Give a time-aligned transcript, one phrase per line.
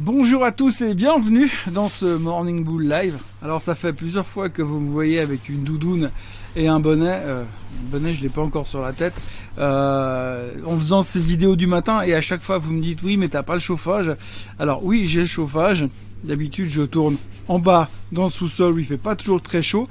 [0.00, 3.18] Bonjour à tous et bienvenue dans ce Morning Bull Live.
[3.42, 6.12] Alors ça fait plusieurs fois que vous me voyez avec une doudoune
[6.54, 7.20] et un bonnet.
[7.24, 7.42] Euh,
[7.90, 9.14] bonnet je l'ai pas encore sur la tête.
[9.58, 13.16] Euh, en faisant ces vidéos du matin et à chaque fois vous me dites oui
[13.16, 14.12] mais t'as pas le chauffage.
[14.60, 15.88] Alors oui j'ai le chauffage.
[16.22, 17.16] D'habitude je tourne
[17.48, 19.88] en bas dans le sous-sol où il fait pas toujours très chaud.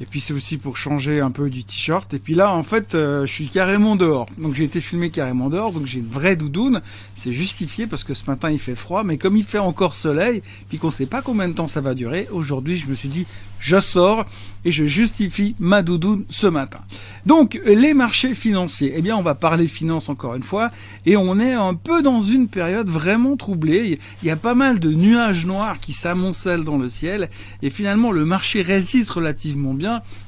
[0.00, 2.12] Et puis c'est aussi pour changer un peu du t-shirt.
[2.14, 4.26] Et puis là, en fait, euh, je suis carrément dehors.
[4.38, 5.72] Donc j'ai été filmé carrément dehors.
[5.72, 6.80] Donc j'ai une vraie doudoune.
[7.14, 9.04] C'est justifié parce que ce matin il fait froid.
[9.04, 11.94] Mais comme il fait encore soleil, puis qu'on sait pas combien de temps ça va
[11.94, 13.26] durer, aujourd'hui je me suis dit,
[13.64, 14.26] je sors
[14.66, 16.80] et je justifie ma doudoune ce matin.
[17.24, 20.70] Donc les marchés financiers, eh bien on va parler finance encore une fois
[21.06, 23.98] et on est un peu dans une période vraiment troublée.
[24.22, 27.30] Il y a pas mal de nuages noirs qui s'amoncellent dans le ciel
[27.62, 29.83] et finalement le marché résiste relativement bien,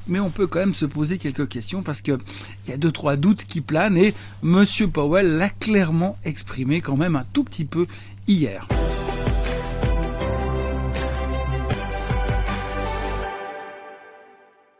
[0.07, 2.17] mais on peut quand même se poser quelques questions parce que
[2.65, 6.97] il y a deux trois doutes qui planent et Monsieur Powell l'a clairement exprimé quand
[6.97, 7.87] même un tout petit peu
[8.27, 8.67] hier.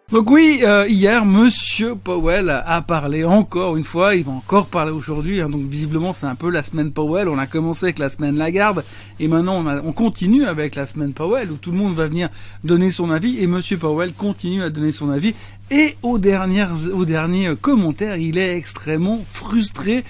[0.10, 4.94] Donc oui, euh, hier, Monsieur Powell a parlé encore une fois, il va encore parler
[4.94, 8.08] aujourd'hui, hein, donc visiblement c'est un peu la semaine Powell, on a commencé avec la
[8.08, 8.86] semaine Lagarde,
[9.20, 12.30] et maintenant on, on, continue avec la semaine Powell, où tout le monde va venir
[12.64, 15.34] donner son avis, et Monsieur Powell continue à donner son avis,
[15.72, 20.06] et au dernier, au dernier commentaire, il est extrêmement frustré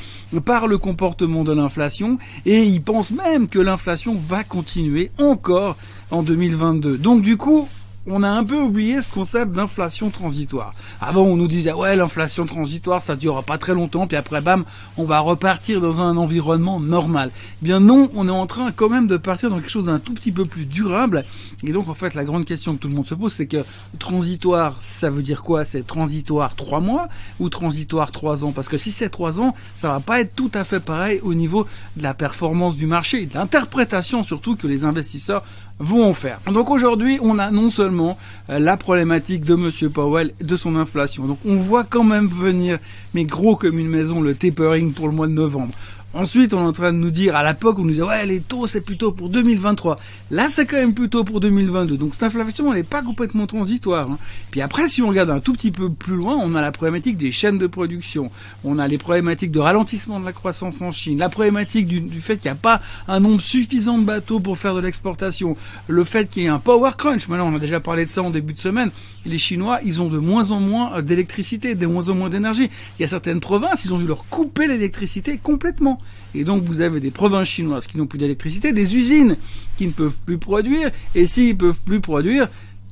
[0.45, 5.76] par le comportement de l'inflation, et il pense même que l'inflation va continuer encore
[6.11, 7.00] en 2022.
[7.00, 7.67] Donc du coup,
[8.08, 10.74] on a un peu oublié ce concept d'inflation transitoire.
[11.02, 14.64] Avant, on nous disait ouais, l'inflation transitoire, ça durera pas très longtemps, puis après, bam,
[14.98, 17.32] on va repartir dans un environnement normal.
[17.62, 20.00] Eh bien non, on est en train quand même de partir dans quelque chose d'un
[20.00, 21.26] tout petit peu plus durable.
[21.64, 23.66] Et donc, en fait, la grande question que tout le monde se pose, c'est que
[24.00, 25.66] transitoire, ça veut dire quoi?
[25.66, 28.54] C'est transitoire trois mois ou transitoire trois ans?
[28.54, 31.34] Parce que si c'est trois ans, ça va pas être tout à fait pareil au
[31.34, 35.44] niveau de la performance du marché, de l'interprétation surtout que les investisseurs
[35.80, 36.39] vont en faire.
[36.52, 38.17] Donc aujourd'hui, on a non seulement
[38.50, 41.25] euh, la problématique de Monsieur Powell, de son inflation.
[41.25, 42.80] Donc on voit quand même venir,
[43.14, 45.73] mais gros comme une maison, le tapering pour le mois de novembre.
[46.14, 48.40] Ensuite, on est en train de nous dire, à l'époque, on nous disait, ouais, les
[48.40, 50.00] taux, c'est plutôt pour 2023.
[50.32, 51.98] Là, c'est quand même plutôt pour 2022.
[51.98, 54.10] Donc, cette inflation, elle n'est pas complètement transitoire.
[54.10, 54.17] Hein.
[54.50, 57.17] Puis après, si on regarde un tout petit peu plus loin, on a la problématique
[57.17, 58.32] des chaînes de production.
[58.64, 61.20] On a les problématiques de ralentissement de la croissance en Chine.
[61.20, 64.58] La problématique du, du fait qu'il n'y a pas un nombre suffisant de bateaux pour
[64.58, 65.58] faire de l'exportation.
[65.88, 67.28] Le fait qu'il y ait un power crunch.
[67.28, 68.92] Maintenant, on a déjà parlé de ça en début de semaine.
[69.26, 72.70] Les Chinois, ils ont de moins en moins d'électricité, de moins en moins d'énergie.
[72.98, 75.97] Il y a certaines provinces, ils ont dû leur couper l'électricité complètement.
[76.36, 79.38] Et donc vous avez des provinces chinoises qui n'ont plus d'électricité, des usines
[79.78, 82.48] qui ne peuvent plus produire, et s'ils peuvent plus produire,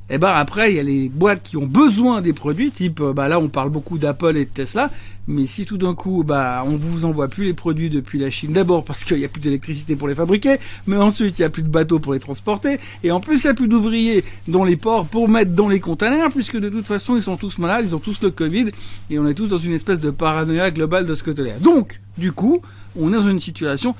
[0.09, 3.11] eh ben après il y a les boîtes qui ont besoin des produits, type euh,
[3.11, 4.91] bah là on parle beaucoup d'Apple et de Tesla,
[5.27, 8.53] mais si tout d'un coup bah on vous envoie plus les produits depuis la Chine,
[8.53, 11.49] d'abord parce qu'il n'y a plus d'électricité pour les fabriquer, mais ensuite il n'y a
[11.49, 14.63] plus de bateaux pour les transporter, et en plus il n'y a plus d'ouvriers dans
[14.63, 17.85] les ports pour mettre dans les containers, puisque de toute façon ils sont tous malades,
[17.87, 18.67] ils ont tous le Covid,
[19.09, 21.57] et on est tous dans une espèce de paranoïa globale de ce côté-là.
[21.59, 22.61] Donc, du coup,
[22.99, 23.95] on est dans une situation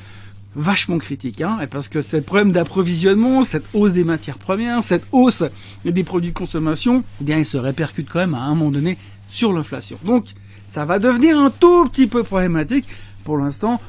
[0.55, 5.43] vachement critique, hein, parce que ce problème d'approvisionnement, cette hausse des matières premières, cette hausse
[5.83, 8.97] des produits de consommation, eh bien, il se répercute quand même à un moment donné
[9.27, 9.97] sur l'inflation.
[10.05, 10.25] Donc,
[10.67, 12.85] ça va devenir un tout petit peu problématique.
[13.23, 13.81] Pour l'instant,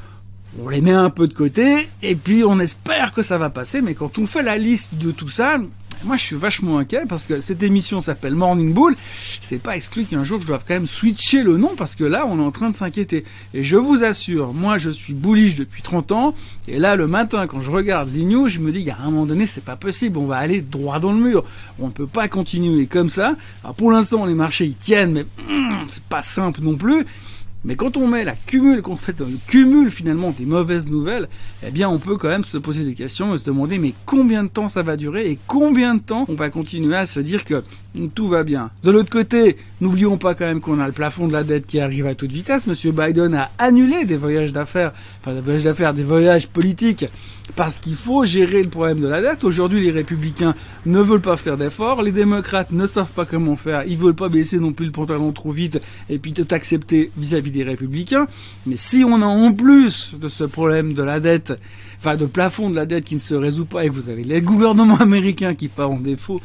[0.61, 3.81] on les met un peu de côté, et puis on espère que ça va passer,
[3.81, 5.57] mais quand on fait la liste de tout ça,
[6.03, 8.95] moi, je suis vachement inquiet parce que cette émission s'appelle Morning Bull.
[9.41, 12.25] C'est pas exclu qu'un jour je doive quand même switcher le nom parce que là,
[12.27, 13.25] on est en train de s'inquiéter.
[13.53, 16.35] Et je vous assure, moi, je suis bullish depuis 30 ans.
[16.67, 19.05] Et là, le matin, quand je regarde les je me dis, il y a un
[19.05, 20.17] moment donné, c'est pas possible.
[20.17, 21.43] On va aller droit dans le mur.
[21.79, 23.35] On ne peut pas continuer comme ça.
[23.63, 27.05] Alors, pour l'instant, les marchés, ils tiennent, mais hum, c'est pas simple non plus.
[27.65, 31.27] Mais quand on met la cumule, quand on fait le cumul finalement des mauvaises nouvelles,
[31.65, 34.43] eh bien on peut quand même se poser des questions et se demander mais combien
[34.43, 37.43] de temps ça va durer et combien de temps on va continuer à se dire
[37.45, 37.63] que
[38.13, 38.69] tout va bien.
[38.83, 41.79] De l'autre côté, n'oublions pas quand même qu'on a le plafond de la dette qui
[41.79, 42.67] arrive à toute vitesse.
[42.67, 47.05] Monsieur Biden a annulé des voyages d'affaires, enfin des voyages d'affaires, des voyages politiques
[47.55, 49.43] parce qu'il faut gérer le problème de la dette.
[49.43, 50.53] Aujourd'hui, les républicains
[50.85, 54.29] ne veulent pas faire d'efforts, les démocrates ne savent pas comment faire, ils veulent pas
[54.29, 58.27] baisser non plus le pantalon trop vite et puis tout accepter vis-à-vis des républicains.
[58.65, 61.59] Mais si on a en plus de ce problème de la dette,
[61.99, 64.23] enfin de plafond de la dette qui ne se résout pas et que vous avez
[64.23, 66.41] les gouvernements américains qui partent en défaut,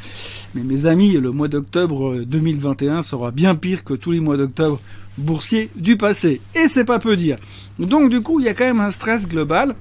[0.54, 4.80] mais mes amis, le mois d'octobre 2021 sera bien pire que tous les mois d'octobre
[5.18, 6.40] boursiers du passé.
[6.54, 7.38] Et c'est pas peu dire.
[7.78, 9.74] Donc du coup, il y a quand même un stress global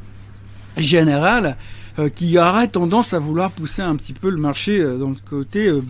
[0.78, 1.58] général
[2.00, 5.18] euh, qui aurait tendance à vouloir pousser un petit peu le marché euh, dans le
[5.30, 5.82] côté euh.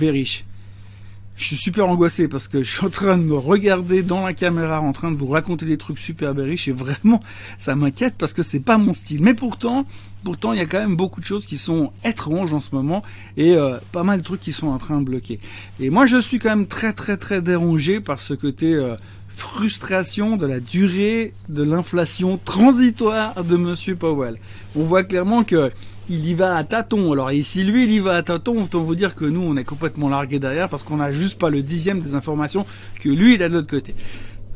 [1.36, 4.33] Je suis super angoissé parce que je suis en train de me regarder dans la
[4.33, 7.19] caméra, en train de vous raconter des trucs super riches et vraiment,
[7.57, 9.24] ça m'inquiète parce que c'est pas mon style.
[9.24, 9.86] Mais pourtant,
[10.24, 13.01] pourtant, il y a quand même beaucoup de choses qui sont étranges en ce moment
[13.38, 15.39] et euh, pas mal de trucs qui sont en train de bloquer.
[15.80, 18.95] Et moi, je suis quand même très très très dérangé par ce côté euh,
[19.36, 24.38] frustration de la durée de l'inflation transitoire de Monsieur Powell.
[24.75, 25.72] On voit clairement que
[26.11, 27.11] il y va à tâtons.
[27.13, 29.63] Alors ici, lui, il y va à tâtons, autant vous dire que nous, on est
[29.63, 32.65] complètement largué derrière parce qu'on n'a juste pas le dixième des informations
[32.99, 33.95] que lui, il a de l'autre côté.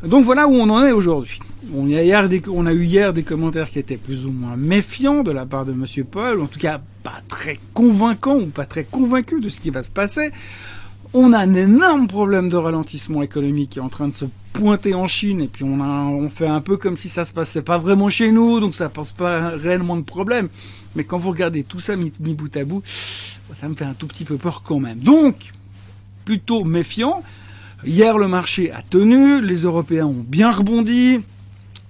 [0.04, 1.40] Donc voilà où on en est aujourd'hui.
[1.74, 5.66] On, a eu hier des commentaires qui étaient plus ou moins méfiants de la part
[5.66, 9.60] de Monsieur Paul, en tout cas pas très convaincants ou pas très convaincus de ce
[9.60, 10.32] qui va se passer.
[11.18, 14.96] On a un énorme problème de ralentissement économique qui est en train de se pointer
[14.96, 18.10] en Chine et puis on, fait un peu comme si ça se passait pas vraiment
[18.10, 20.50] chez nous, donc ça pose pas réellement de problème.
[20.94, 22.84] Mais quand vous regardez tout ça mis, bout à bout,
[23.54, 25.00] ça me fait un tout petit peu peur quand même.
[25.00, 25.54] Donc,
[26.26, 27.24] plutôt méfiant.
[27.86, 31.22] Hier, le marché a tenu, les Européens ont bien rebondi.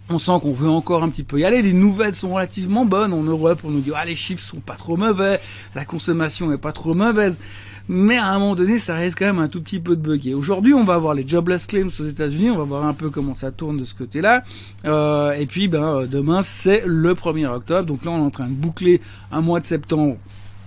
[0.07, 1.63] On sent qu'on veut encore un petit peu y aller.
[1.63, 3.62] Les nouvelles sont relativement bonnes en Europe.
[3.63, 5.39] On nous dit ah les chiffres sont pas trop mauvais,
[5.74, 7.39] la consommation est pas trop mauvaise
[7.88, 10.34] mais à un moment donné, ça risque quand même un tout petit peu de bugger.
[10.34, 13.36] Aujourd'hui, on va voir les jobless claims aux États-Unis, on va voir un peu comment
[13.36, 14.44] ça tourne de ce côté-là.
[14.86, 18.32] Euh, et puis, ben, euh, demain, c'est le 1er octobre, donc là, on est en
[18.32, 19.02] train de boucler
[19.32, 20.18] un mois de septembre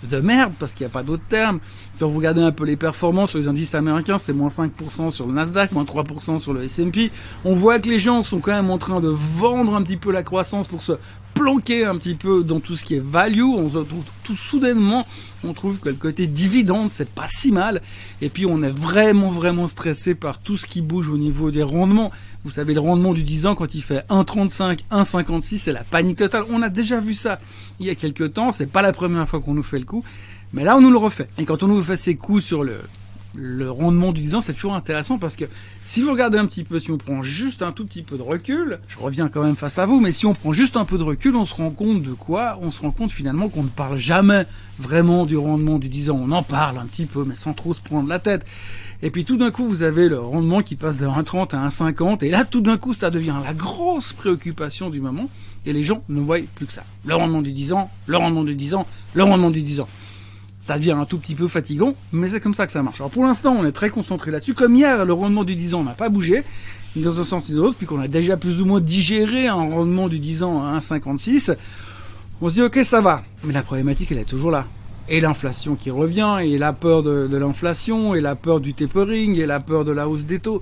[0.04, 1.58] de merde, parce qu'il n'y a pas d'autre terme.
[1.98, 5.26] Quand vous regardez un peu les performances sur les indices américains, c'est moins 5% sur
[5.26, 7.10] le Nasdaq, moins 3% sur le S&P.
[7.44, 10.12] On voit que les gens sont quand même en train de vendre un petit peu
[10.12, 10.92] la croissance pour se
[11.38, 13.42] planquer un petit peu dans tout ce qui est value.
[13.42, 15.06] On se retrouve tout soudainement,
[15.44, 17.80] on trouve que le côté dividende, c'est pas si mal.
[18.20, 21.62] Et puis on est vraiment, vraiment stressé par tout ce qui bouge au niveau des
[21.62, 22.10] rendements.
[22.44, 26.18] Vous savez, le rendement du 10 ans, quand il fait 1,35, 1,56, c'est la panique
[26.18, 26.44] totale.
[26.50, 27.40] On a déjà vu ça
[27.80, 28.52] il y a quelques temps.
[28.52, 30.04] C'est pas la première fois qu'on nous fait le coup.
[30.52, 31.28] Mais là, on nous le refait.
[31.38, 32.80] Et quand on nous fait ces coups sur le,
[33.34, 35.44] le rendement du 10 ans, c'est toujours intéressant parce que
[35.84, 38.22] si vous regardez un petit peu, si on prend juste un tout petit peu de
[38.22, 40.98] recul, je reviens quand même face à vous, mais si on prend juste un peu
[40.98, 42.58] de recul, on se rend compte de quoi?
[42.62, 44.46] On se rend compte finalement qu'on ne parle jamais
[44.78, 46.20] vraiment du rendement du 10 ans.
[46.22, 48.46] On en parle un petit peu, mais sans trop se prendre la tête.
[49.02, 52.24] Et puis tout d'un coup, vous avez le rendement qui passe de 1,30 à 1,50,
[52.24, 55.28] et là tout d'un coup, ça devient la grosse préoccupation du moment,
[55.66, 56.84] et les gens ne voient plus que ça.
[57.04, 59.88] Le rendement du 10 ans, le rendement du 10 ans, le rendement du 10 ans
[60.60, 63.00] ça devient un tout petit peu fatigant, mais c'est comme ça que ça marche.
[63.00, 64.54] Alors pour l'instant, on est très concentré là-dessus.
[64.54, 66.42] Comme hier, le rendement du 10 ans n'a pas bougé,
[66.96, 69.54] ni dans un sens ni dans l'autre, puisqu'on a déjà plus ou moins digéré un
[69.54, 71.56] rendement du 10 ans à 1,56.
[72.40, 73.22] On se dit, ok, ça va.
[73.44, 74.66] Mais la problématique, elle est toujours là.
[75.08, 79.36] Et l'inflation qui revient, et la peur de, de l'inflation, et la peur du tapering,
[79.38, 80.60] et la peur de la hausse des taux.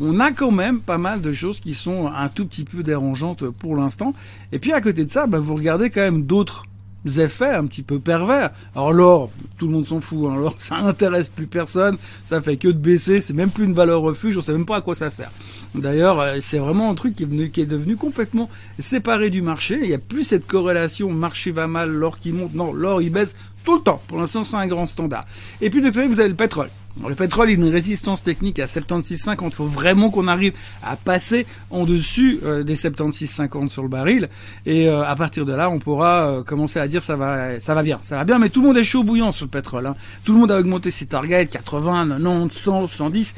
[0.00, 3.50] On a quand même pas mal de choses qui sont un tout petit peu dérangeantes
[3.50, 4.14] pour l'instant.
[4.50, 6.64] Et puis à côté de ça, bah, vous regardez quand même d'autres
[7.06, 8.50] effets un petit peu pervers.
[8.74, 10.30] Alors l'or, tout le monde s'en fout.
[10.30, 10.36] Hein.
[10.36, 11.96] L'or, ça n'intéresse plus personne.
[12.24, 13.20] Ça fait que de baisser.
[13.20, 14.36] C'est même plus une valeur refuge.
[14.38, 15.30] On sait même pas à quoi ça sert.
[15.74, 18.48] D'ailleurs, euh, c'est vraiment un truc qui est, qui est devenu complètement
[18.78, 19.78] séparé du marché.
[19.82, 22.54] Il n'y a plus cette corrélation marché va mal, l'or qui monte.
[22.54, 24.02] Non, l'or il baisse tout le temps.
[24.08, 25.24] Pour l'instant, c'est un grand standard.
[25.60, 26.70] Et puis de côté, vous avez le pétrole.
[27.08, 29.38] Le pétrole, il a une résistance technique à 76,50.
[29.44, 30.52] Il faut vraiment qu'on arrive
[30.82, 34.28] à passer en dessus euh, des 76,50 sur le baril.
[34.66, 37.74] Et euh, à partir de là, on pourra euh, commencer à dire ça va, ça
[37.74, 38.38] va bien, ça va bien.
[38.38, 39.86] Mais tout le monde est chaud bouillant sur le pétrole.
[39.86, 39.96] Hein.
[40.24, 43.34] Tout le monde a augmenté ses targets 80, 90, 100, 110.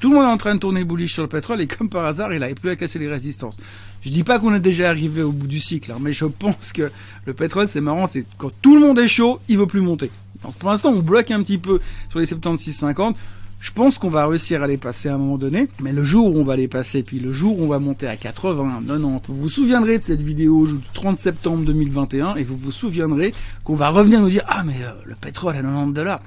[0.00, 2.04] Tout le monde est en train de tourner bullish sur le pétrole et comme par
[2.04, 3.56] hasard, il n'avait plus à casser les résistances.
[4.02, 6.72] Je dis pas qu'on est déjà arrivé au bout du cycle, hein, mais je pense
[6.72, 6.90] que
[7.24, 10.10] le pétrole, c'est marrant, c'est quand tout le monde est chaud, il veut plus monter.
[10.44, 13.14] Donc pour l'instant, on bloque un petit peu sur les 76,50.
[13.60, 16.26] Je pense qu'on va réussir à les passer à un moment donné, mais le jour
[16.36, 19.22] où on va les passer, puis le jour où on va monter à 80, 90,
[19.28, 23.32] vous vous souviendrez de cette vidéo du 30 septembre 2021 et vous vous souviendrez
[23.64, 26.20] qu'on va revenir nous dire ah mais euh, le pétrole à 90 dollars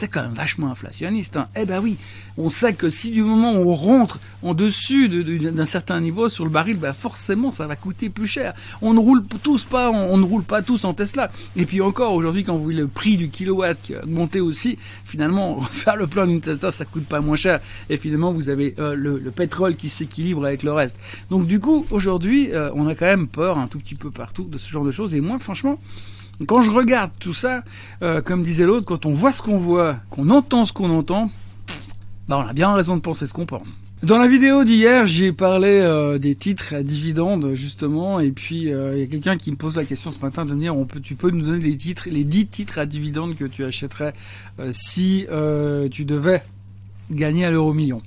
[0.00, 1.36] c'est quand même vachement inflationniste.
[1.36, 1.48] Hein.
[1.54, 1.98] Eh ben oui,
[2.38, 6.44] on sait que si du moment où on rentre en dessus d'un certain niveau sur
[6.44, 8.54] le baril, ben forcément ça va coûter plus cher.
[8.80, 11.30] On ne roule tous pas, on, ne roule pas tous en Tesla.
[11.54, 14.78] Et puis encore aujourd'hui, quand vous voyez le prix du kilowatt qui a augmenté aussi,
[15.04, 17.60] finalement faire le plein d'une Tesla, ça coûte pas moins cher.
[17.90, 20.98] Et finalement, vous avez euh, le, pétrole qui s'équilibre avec le reste.
[21.28, 24.44] Donc du coup, aujourd'hui, euh, on a quand même peur un tout petit peu partout
[24.44, 25.14] de ce genre de choses.
[25.14, 25.78] Et moi, franchement.
[26.46, 27.62] Quand je regarde tout ça,
[28.02, 31.30] euh, comme disait l'autre, quand on voit ce qu'on voit, qu'on entend ce qu'on entend,
[32.28, 33.66] bah on a bien raison de penser ce qu'on pense.
[34.02, 38.94] Dans la vidéo d'hier, j'ai parlé euh, des titres à dividendes justement, et puis euh,
[38.96, 41.14] il y a quelqu'un qui me pose la question ce matin de me dire, tu
[41.14, 44.14] peux nous donner les titres, les 10 titres à dividendes que tu achèterais
[44.72, 45.26] si
[45.90, 46.42] tu devais
[47.10, 48.02] gagner à l'euro million.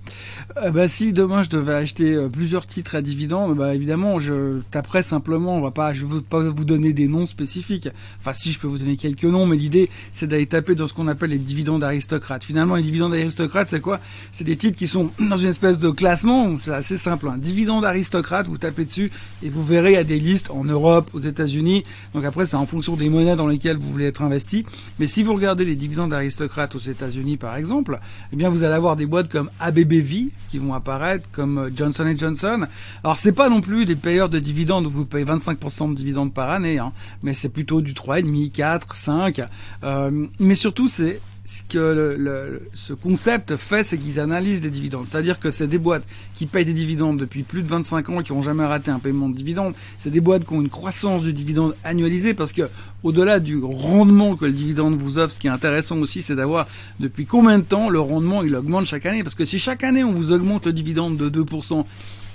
[0.58, 4.62] Euh, bah, si demain je devais acheter euh, plusieurs titres à dividendes, bah, évidemment, je
[4.72, 7.90] taperais simplement, on va pas, je veux pas vous donner des noms spécifiques.
[8.20, 10.94] Enfin, si je peux vous donner quelques noms, mais l'idée, c'est d'aller taper dans ce
[10.94, 12.44] qu'on appelle les dividendes aristocrates.
[12.44, 14.00] Finalement, les dividendes aristocrates, c'est quoi?
[14.32, 17.28] C'est des titres qui sont dans une espèce de classement, c'est assez simple.
[17.28, 17.38] Hein.
[17.38, 21.10] Dividendes aristocrates, vous tapez dessus et vous verrez, il y a des listes en Europe,
[21.14, 21.84] aux États-Unis.
[22.14, 24.66] Donc après, c'est en fonction des monnaies dans lesquelles vous voulez être investi.
[25.00, 28.00] Mais si vous regardez les dividendes aristocrates aux États-Unis, par exemple,
[28.32, 32.14] eh bien, vous allez avoir des boîtes comme ABBV qui vont apparaître, comme euh, Johnson
[32.16, 32.68] Johnson.
[33.04, 36.34] Alors, c'est pas non plus des payeurs de dividendes où vous payez 25% de dividendes
[36.34, 36.92] par année, hein,
[37.24, 39.42] mais c'est plutôt du 3,5, 4, 5.
[39.84, 45.06] Euh, mais surtout, c'est ce que ce concept fait, c'est qu'ils analysent les dividendes.
[45.08, 48.32] C'est-à-dire que c'est des boîtes qui payent des dividendes depuis plus de 25 ans qui
[48.32, 49.74] n'ont jamais raté un paiement de dividendes.
[49.98, 52.70] C'est des boîtes qui ont une croissance du dividende annualisé parce que
[53.04, 56.66] au-delà du rendement que le dividende vous offre, ce qui est intéressant aussi, c'est d'avoir
[57.02, 59.24] depuis combien de temps le rendement il augmente chaque année.
[59.24, 61.84] Parce que si chaque année on vous augmente le dividende de 2%,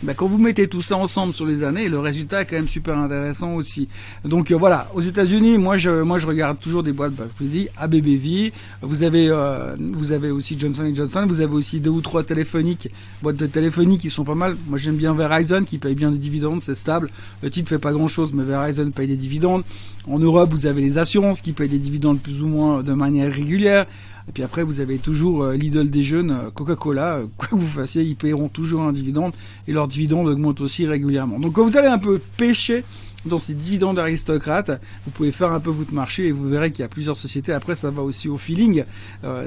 [0.02, 2.68] bah, quand vous mettez tout ça ensemble sur les années, le résultat est quand même
[2.68, 3.88] super intéressant aussi.
[4.24, 7.44] Donc euh, voilà, aux États-Unis, moi je moi je regarde toujours des boîtes, bah, je
[7.44, 8.52] vous dis ABBV,
[8.82, 12.90] vous avez euh, vous avez aussi Johnson Johnson, vous avez aussi deux ou trois téléphoniques,
[13.22, 14.56] boîtes de téléphonie qui sont pas mal.
[14.68, 17.10] Moi j'aime bien Verizon qui paye bien des dividendes, c'est stable.
[17.42, 19.64] Le titre fait pas grand-chose, mais Verizon paye des dividendes.
[20.06, 23.32] En Europe, vous avez les assurances qui payent des dividendes plus ou moins de manière
[23.32, 23.86] régulière.
[24.28, 27.16] Et puis après, vous avez toujours euh, l'idole des jeunes, euh, Coca-Cola.
[27.16, 29.32] Euh, quoi que vous fassiez, ils paieront toujours un dividende
[29.66, 31.38] et leur dividende augmente aussi régulièrement.
[31.38, 32.84] Donc quand vous allez un peu pêcher
[33.24, 36.82] dans ces dividendes aristocrates, vous pouvez faire un peu votre marché et vous verrez qu'il
[36.82, 37.52] y a plusieurs sociétés.
[37.52, 38.84] Après, ça va aussi au feeling,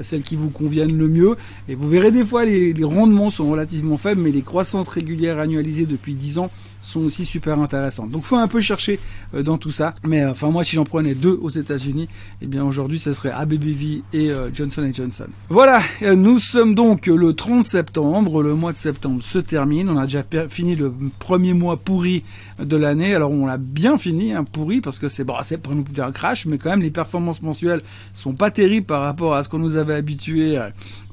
[0.02, 1.36] celles qui vous conviennent le mieux.
[1.68, 5.38] Et vous verrez des fois, les, les rendements sont relativement faibles, mais les croissances régulières
[5.38, 6.50] annualisées depuis 10 ans
[6.82, 8.10] sont aussi super intéressantes.
[8.10, 8.98] Donc faut un peu chercher
[9.34, 9.94] euh, dans tout ça.
[10.04, 12.08] Mais euh, enfin moi si j'en prenais deux aux États-Unis,
[12.42, 15.26] eh bien aujourd'hui ce serait ABBV et euh, Johnson Johnson.
[15.48, 15.80] Voilà,
[16.14, 20.24] nous sommes donc le 30 septembre, le mois de septembre se termine, on a déjà
[20.48, 22.24] fini le premier mois pourri
[22.58, 23.14] de l'année.
[23.14, 26.12] Alors on l'a bien fini, hein, pourri parce que c'est bon, c'est pas nous un
[26.12, 29.58] crash, mais quand même les performances mensuelles sont pas terribles par rapport à ce qu'on
[29.58, 30.58] nous avait habitué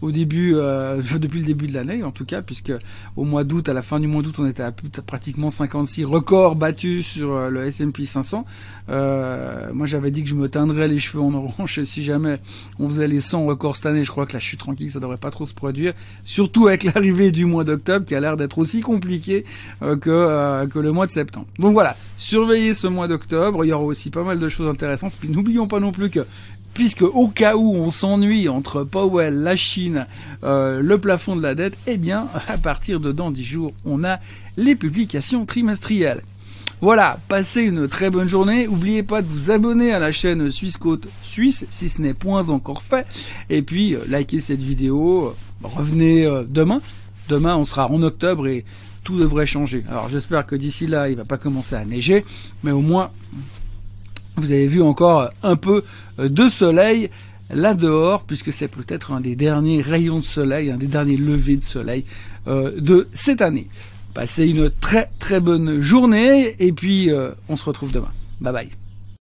[0.01, 0.53] au début,
[1.19, 2.73] depuis le début de l'année en tout cas, puisque
[3.15, 4.71] au mois d'août, à la fin du mois d'août, on était à
[5.05, 8.45] pratiquement 56 records battus sur euh, le S&P 500.
[8.87, 12.37] Euh, moi, j'avais dit que je me teindrais les cheveux en orange si jamais
[12.79, 14.05] on faisait les 100 records cette année.
[14.05, 15.93] Je crois que là, je suis tranquille, ça devrait pas trop se produire.
[16.23, 19.43] Surtout avec l'arrivée du mois d'octobre, qui a l'air d'être aussi compliqué
[19.81, 21.47] euh, que que le mois de septembre.
[21.57, 23.65] Donc voilà, surveillez ce mois d'octobre.
[23.65, 25.13] Il y aura aussi pas mal de choses intéressantes.
[25.19, 26.25] Puis n'oublions pas non plus que
[26.73, 30.07] puisque au cas où on s'ennuie entre Powell, la Chine,
[30.43, 34.03] euh, le plafond de la dette, eh bien, à partir de dans 10 jours, on
[34.03, 34.19] a
[34.57, 36.23] les publications trimestrielles.
[36.81, 38.65] Voilà, passez une très bonne journée.
[38.65, 42.47] N'oubliez pas de vous abonner à la chaîne Suisse Côte Suisse, si ce n'est point
[42.47, 43.05] encore fait.
[43.49, 45.27] Et puis, euh, likez cette vidéo.
[45.27, 46.79] Euh, revenez demain.
[47.27, 48.63] Demain, on sera en octobre et
[49.03, 49.83] tout devrait changer.
[49.89, 52.23] Alors, j'espère que d'ici là, il va pas commencer à neiger.
[52.63, 53.11] Mais au moins,
[54.39, 55.83] vous avez vu encore un peu
[56.19, 57.09] euh, de soleil
[57.51, 61.57] là dehors, puisque c'est peut-être un des derniers rayons de soleil, un des derniers levées
[61.57, 62.05] de soleil
[62.47, 63.67] euh, de cette année.
[64.13, 68.11] Passez une très très bonne journée et puis euh, on se retrouve demain.
[68.41, 68.88] Bye bye.